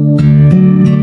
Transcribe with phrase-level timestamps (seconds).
[0.00, 0.99] 嗯。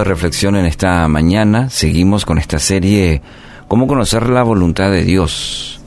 [0.00, 1.68] Reflexión en esta mañana.
[1.70, 3.22] Seguimos con esta serie
[3.68, 5.80] Cómo conocer la voluntad de Dios.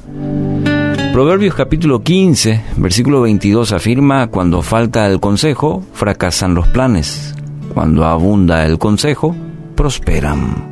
[1.13, 7.35] Proverbios capítulo 15, versículo 22 afirma, cuando falta el consejo, fracasan los planes.
[7.75, 9.35] Cuando abunda el consejo,
[9.75, 10.65] prosperan.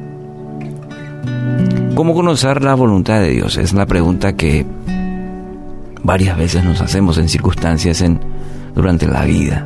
[1.94, 3.58] ¿Cómo conocer la voluntad de Dios?
[3.58, 4.66] Es la pregunta que
[6.02, 8.20] varias veces nos hacemos en circunstancias en,
[8.74, 9.66] durante la vida.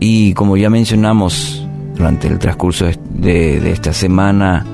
[0.00, 1.67] Y como ya mencionamos
[1.98, 4.64] durante el transcurso de, esta semana,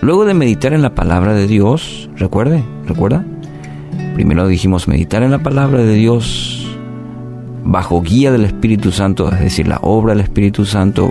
[0.00, 3.24] luego de meditar en la palabra de Dios, recuerde, recuerda,
[4.14, 6.76] primero dijimos meditar en la palabra de Dios
[7.64, 11.10] bajo guía del Espíritu Santo, es decir, la obra del Espíritu Santo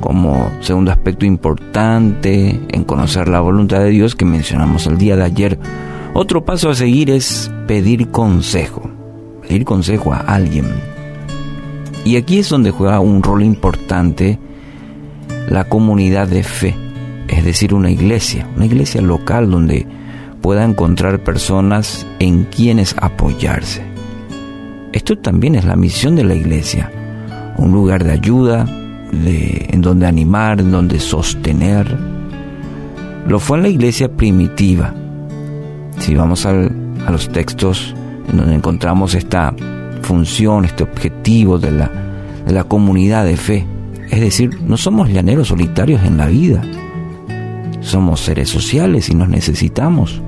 [0.00, 5.22] como segundo aspecto importante en conocer la voluntad de Dios que mencionamos el día de
[5.22, 5.58] ayer.
[6.12, 8.90] Otro paso a seguir es pedir consejo,
[9.42, 10.93] pedir consejo a alguien.
[12.04, 14.38] Y aquí es donde juega un rol importante
[15.48, 16.74] la comunidad de fe,
[17.28, 19.86] es decir, una iglesia, una iglesia local donde
[20.42, 23.82] pueda encontrar personas en quienes apoyarse.
[24.92, 26.92] Esto también es la misión de la iglesia,
[27.56, 28.66] un lugar de ayuda,
[29.10, 31.86] de, en donde animar, en donde sostener.
[33.26, 34.94] Lo fue en la iglesia primitiva.
[35.98, 36.52] Si vamos a
[37.10, 37.94] los textos
[38.28, 39.54] en donde encontramos esta
[40.04, 41.90] función, este objetivo de la,
[42.46, 43.66] de la comunidad de fe.
[44.10, 46.62] Es decir, no somos llaneros solitarios en la vida.
[47.80, 50.22] Somos seres sociales y nos necesitamos.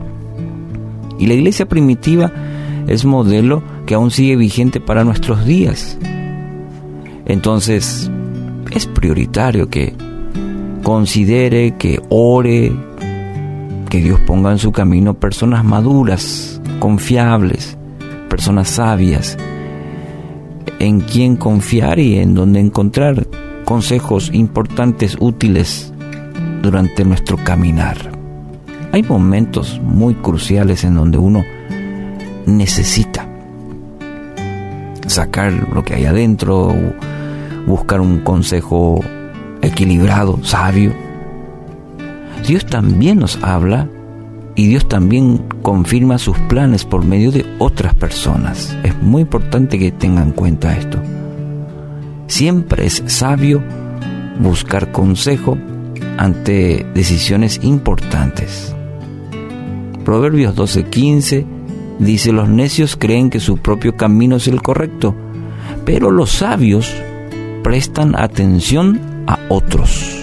[1.19, 2.33] Y la iglesia primitiva
[2.89, 5.99] es modelo que aún sigue vigente para nuestros días.
[7.27, 8.11] Entonces,
[8.73, 9.95] es prioritario que
[10.83, 12.73] considere, que ore,
[13.89, 17.77] que Dios ponga en su camino personas maduras, confiables,
[18.29, 19.37] personas sabias,
[20.79, 23.27] en quién confiar y en dónde encontrar
[23.65, 25.93] consejos importantes, útiles
[26.63, 27.97] durante nuestro caminar.
[28.93, 31.45] Hay momentos muy cruciales en donde uno
[32.47, 33.27] necesita
[35.07, 36.75] sacar lo que hay adentro,
[37.67, 39.01] buscar un consejo
[39.63, 40.93] equilibrado, sabio.
[42.47, 43.89] Dios también nos habla
[44.57, 48.75] y Dios también confirma sus planes por medio de otras personas.
[48.83, 50.99] Es muy importante que tengan en cuenta esto.
[52.27, 53.63] Siempre es sabio
[54.41, 55.59] buscar consejo
[56.17, 58.75] ante decisiones importantes.
[60.05, 61.45] Proverbios 12:15
[61.99, 65.15] dice, los necios creen que su propio camino es el correcto,
[65.85, 66.95] pero los sabios
[67.63, 70.23] prestan atención a otros.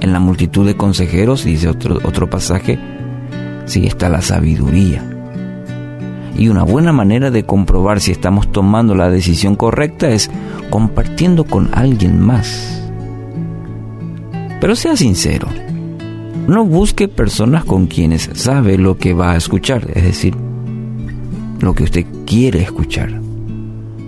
[0.00, 2.78] En la multitud de consejeros, dice otro, otro pasaje,
[3.66, 5.04] sí está la sabiduría.
[6.36, 10.30] Y una buena manera de comprobar si estamos tomando la decisión correcta es
[10.70, 12.80] compartiendo con alguien más.
[14.60, 15.48] Pero sea sincero,
[16.46, 20.34] no busque personas con quienes sabe lo que va a escuchar, es decir,
[21.60, 23.20] lo que usted quiere escuchar.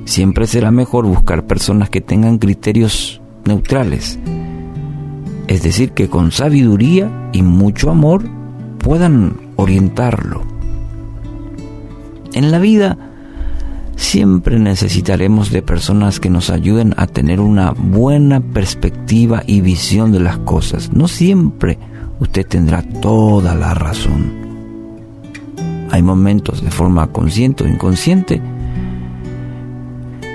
[0.04, 4.18] Siempre será mejor buscar personas que tengan criterios neutrales,
[5.50, 8.22] es decir, que con sabiduría y mucho amor
[8.78, 10.42] puedan orientarlo.
[12.32, 12.96] En la vida
[13.96, 20.20] siempre necesitaremos de personas que nos ayuden a tener una buena perspectiva y visión de
[20.20, 20.92] las cosas.
[20.92, 21.80] No siempre
[22.20, 24.32] usted tendrá toda la razón.
[25.90, 28.40] Hay momentos de forma consciente o inconsciente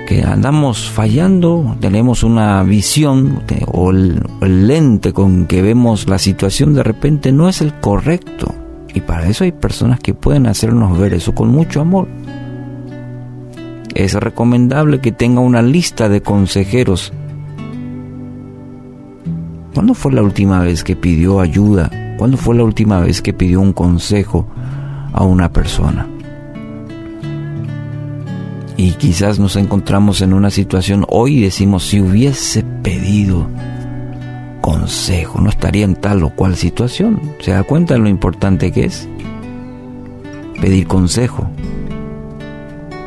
[0.06, 6.82] que andamos fallando, tenemos una visión o el, lente con que vemos la situación de
[6.82, 8.54] repente no es el correcto.
[8.94, 12.08] Y para eso hay personas que pueden hacernos ver eso con mucho amor.
[13.94, 17.12] Es recomendable que tenga una lista de consejeros.
[19.74, 21.90] ¿Cuándo fue la última vez que pidió ayuda?
[22.16, 24.46] ¿Cuándo fue la última vez que pidió un consejo
[25.12, 26.06] a una persona?
[28.76, 33.48] Y quizás nos encontramos en una situación hoy y decimos si hubiese pedido
[34.60, 37.20] consejo, no estaría en tal o cual situación.
[37.40, 39.08] ¿Se da cuenta de lo importante que es?
[40.60, 41.48] Pedir consejo.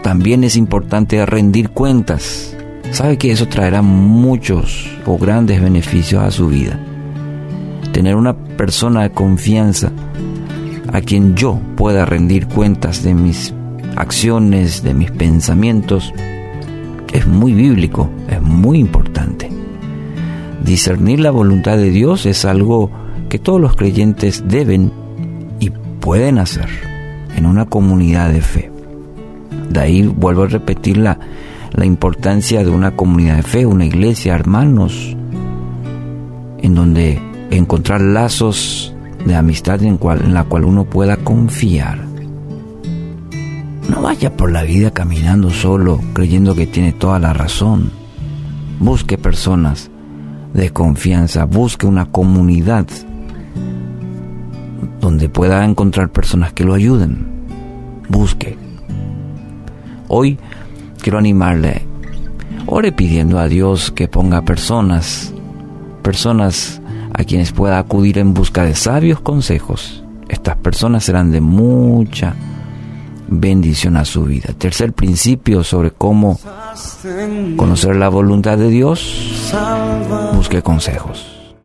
[0.02, 2.56] También es importante rendir cuentas.
[2.92, 6.80] sabe que eso traerá muchos o grandes beneficios a su vida.
[7.92, 9.92] Tener una persona de confianza
[10.92, 13.54] a quien yo pueda rendir cuentas de mis
[14.00, 16.14] acciones, de mis pensamientos,
[17.14, 19.52] es muy bíblico, es muy importante.
[20.64, 22.90] Discernir la voluntad de Dios es algo
[23.28, 24.92] que todos los creyentes deben
[25.60, 25.70] y
[26.00, 26.70] pueden hacer
[27.36, 28.72] en una comunidad de fe.
[29.70, 31.20] De ahí vuelvo a repetir la,
[31.84, 35.16] importancia de una comunidad de fe, una iglesia, hermanos,
[36.58, 38.94] en donde encontrar lazos
[39.26, 42.09] de amistad en, cual, en la cual uno pueda confiar.
[43.90, 47.92] No vaya por la vida caminando solo creyendo que tiene toda la razón.
[48.80, 49.90] Busque personas
[50.54, 52.86] de confianza, busque una comunidad
[55.02, 57.26] donde pueda encontrar personas que lo ayuden.
[58.08, 58.58] Busque.
[60.08, 60.38] Hoy
[61.02, 61.82] quiero animarle.
[62.68, 65.34] Ore pidiendo a Dios que ponga personas,
[66.04, 66.80] personas
[67.12, 70.04] a quienes pueda acudir en busca de sabios consejos.
[70.28, 72.36] Estas personas serán de mucha
[73.30, 74.54] bendición a su vida.
[74.58, 76.40] Tercer principio sobre cómo
[77.56, 79.44] conocer la voluntad de Dios,
[80.34, 81.39] busque consejos.